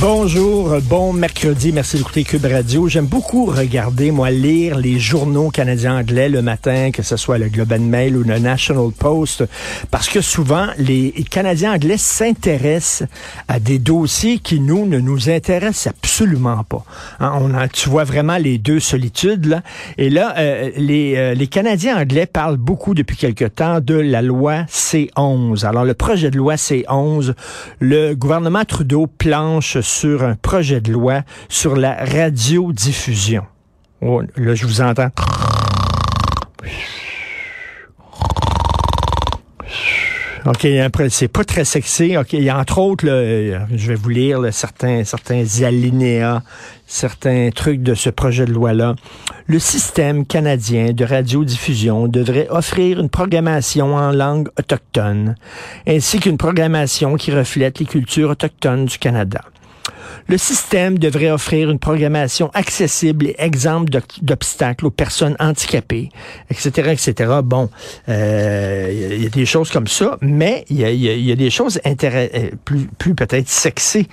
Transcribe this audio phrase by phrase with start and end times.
[0.00, 2.88] Bonjour, bon mercredi, merci d'écouter Cube Radio.
[2.88, 7.48] J'aime beaucoup regarder, moi, lire les journaux canadiens anglais le matin, que ce soit le
[7.48, 9.44] Globe and Mail ou le National Post,
[9.90, 13.06] parce que souvent, les Canadiens anglais s'intéressent
[13.46, 16.84] à des dossiers qui, nous, ne nous intéressent absolument pas.
[17.20, 19.62] Hein, a, tu vois vraiment les deux solitudes, là.
[19.98, 24.22] Et là, euh, les, euh, les Canadiens anglais parlent beaucoup depuis quelque temps de la
[24.22, 25.64] loi C11.
[25.64, 27.34] Alors, le projet de loi C11,
[27.78, 33.44] le gouvernement Trudeau planche sur un projet de loi sur la radiodiffusion.
[34.00, 35.10] Oh, là, je vous entends.
[40.44, 40.66] OK,
[41.08, 42.16] c'est pas très sexy.
[42.16, 46.42] OK, il y a entre autres, euh, je vais vous lire certains, certains alinéas,
[46.84, 48.96] certains trucs de ce projet de loi-là.
[49.46, 55.36] Le système canadien de radiodiffusion devrait offrir une programmation en langue autochtone,
[55.86, 59.42] ainsi qu'une programmation qui reflète les cultures autochtones du Canada.
[60.28, 63.90] Le système devrait offrir une programmation accessible et exempte
[64.22, 66.10] d'obstacles aux personnes handicapées,
[66.50, 67.40] etc., etc.
[67.44, 67.70] Bon,
[68.08, 72.50] euh, il y, a des choses comme ça, mais il y a, des choses euh,
[72.64, 74.08] plus, plus peut-être sexy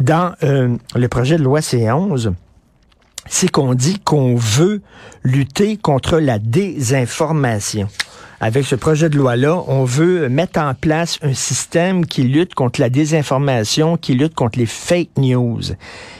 [0.00, 2.32] dans euh, le projet de loi C11
[3.26, 4.82] c'est qu'on dit qu'on veut
[5.22, 7.88] lutter contre la désinformation
[8.44, 12.78] avec ce projet de loi-là, on veut mettre en place un système qui lutte contre
[12.78, 15.62] la désinformation, qui lutte contre les fake news.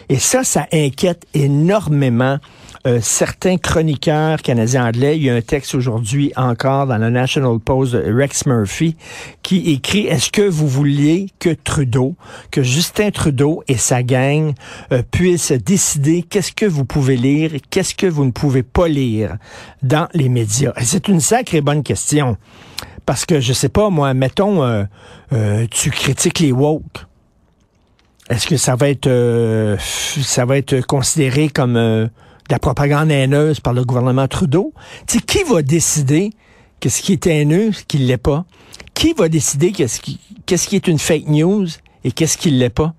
[0.09, 2.39] Et ça, ça inquiète énormément
[2.87, 5.17] euh, certains chroniqueurs canadiens anglais.
[5.17, 8.97] Il y a un texte aujourd'hui encore dans le National Post de Rex Murphy
[9.43, 12.15] qui écrit Est-ce que vous vouliez que Trudeau,
[12.51, 14.53] que Justin Trudeau et sa gang
[14.93, 19.39] euh, puissent décider qu'est-ce que vous pouvez lire, qu'est-ce que vous ne pouvez pas lire
[19.83, 20.75] dans les médias?
[20.83, 22.14] C'est une sacrée bonne question.
[23.07, 27.07] Parce que je sais pas, moi, mettons, euh, tu critiques les woke.
[28.31, 32.11] Est-ce que ça va être ça va être considéré comme de
[32.51, 34.73] la propagande haineuse par le gouvernement Trudeau?
[35.07, 36.31] Tu qui va décider
[36.81, 38.47] qu'est-ce qui est haineux, qui ne l'est pas?
[38.95, 41.67] Qui va décider qu'est-ce qui, qu'est-ce qui est une fake news
[42.05, 42.95] et qu'est-ce qui ne l'est pas?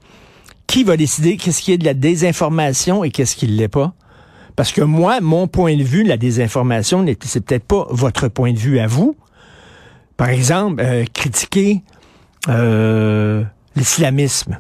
[0.68, 3.94] Qui va décider qu'est-ce qui est de la désinformation et qu'est-ce qui ne l'est pas?
[4.56, 8.58] Parce que moi, mon point de vue, la désinformation, c'est peut-être pas votre point de
[8.58, 9.16] vue à vous.
[10.18, 11.84] Par exemple, euh, critiquer
[12.48, 13.44] euh,
[13.76, 14.60] l'islamisme.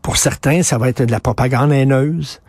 [0.00, 2.40] Pour certains, ça va être de la propagande haineuse.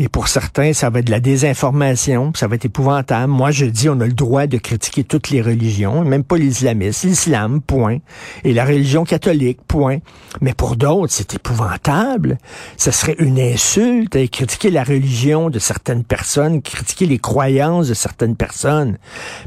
[0.00, 3.32] Et pour certains, ça va être de la désinformation, ça va être épouvantable.
[3.32, 6.48] Moi, je dis, on a le droit de critiquer toutes les religions, même pas les
[6.48, 7.98] islamistes, l'islam, point.
[8.42, 9.98] Et la religion catholique, point.
[10.40, 12.38] Mais pour d'autres, c'est épouvantable.
[12.76, 17.94] Ça serait une insulte à critiquer la religion de certaines personnes, critiquer les croyances de
[17.94, 18.98] certaines personnes.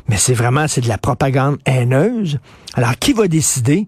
[0.07, 2.39] Mais c'est vraiment, c'est de la propagande haineuse.
[2.73, 3.87] Alors, qui va décider?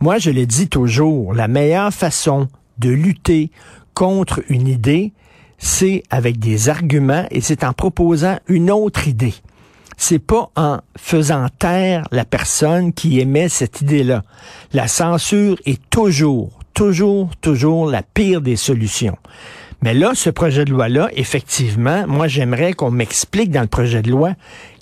[0.00, 3.52] Moi, je l'ai dit toujours, la meilleure façon de lutter
[3.94, 5.12] contre une idée,
[5.58, 9.34] c'est avec des arguments et c'est en proposant une autre idée.
[9.96, 14.22] C'est pas en faisant taire la personne qui émet cette idée-là.
[14.72, 19.18] La censure est toujours, toujours, toujours la pire des solutions.
[19.82, 24.10] Mais là, ce projet de loi-là, effectivement, moi, j'aimerais qu'on m'explique dans le projet de
[24.10, 24.34] loi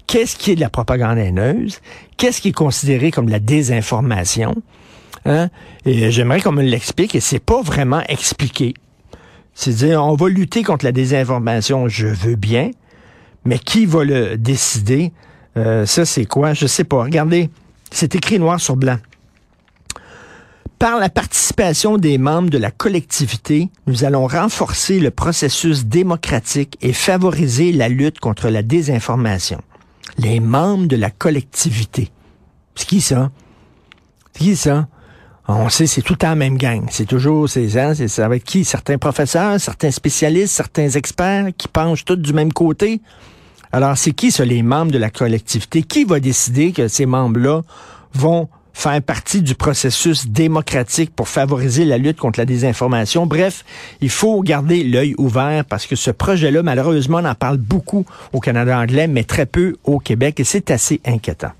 [0.07, 1.81] qu'est-ce qui est de la propagande haineuse,
[2.19, 4.55] qu'est-ce qui est considéré comme la désinformation.
[5.25, 5.49] Hein?
[5.85, 8.75] Et j'aimerais qu'on me l'explique et c'est pas vraiment expliqué.
[9.59, 12.73] C'est dire, on va lutter contre la désinformation, je veux bien,
[13.47, 15.13] mais qui va le décider?
[15.57, 16.53] Euh, ça, c'est quoi?
[16.53, 17.03] Je sais pas.
[17.03, 17.49] Regardez,
[17.91, 18.99] c'est écrit noir sur blanc.
[20.79, 26.93] Par la participation des membres de la collectivité, nous allons renforcer le processus démocratique et
[26.93, 29.63] favoriser la lutte contre la désinformation.
[30.19, 32.11] Les membres de la collectivité.
[32.75, 33.31] C'est qui ça?
[34.35, 34.87] Qui ça?
[35.49, 36.87] On sait, c'est tout le la même gang.
[36.91, 38.65] C'est toujours, c'est hein, c'est avec qui?
[38.65, 43.01] Certains professeurs, certains spécialistes, certains experts qui penchent tous du même côté.
[43.71, 45.85] Alors, c'est qui, ça, les membres de la collectivité?
[45.85, 47.63] Qui va décider que ces membres-là
[48.13, 53.27] vont faire partie du processus démocratique pour favoriser la lutte contre la désinformation?
[53.27, 53.65] Bref,
[54.01, 58.41] il faut garder l'œil ouvert parce que ce projet-là, malheureusement, on en parle beaucoup au
[58.41, 61.53] Canada anglais, mais très peu au Québec et c'est assez inquiétant.